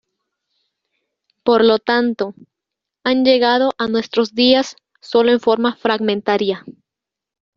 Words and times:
Por 1.43 1.63
lo 1.63 1.77
tanto, 1.77 2.33
han 3.03 3.23
llegado 3.23 3.73
a 3.77 3.85
nuestros 3.87 4.33
días 4.33 4.75
sólo 4.99 5.31
en 5.31 5.39
forma 5.39 5.75
fragmentaria. 5.75 6.65